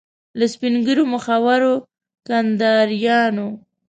[0.39, 1.73] له سپین ږیرو مخورو
[2.27, 3.47] کنداریانو.